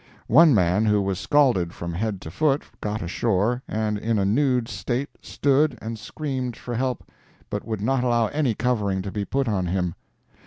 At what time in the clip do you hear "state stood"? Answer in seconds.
4.67-5.77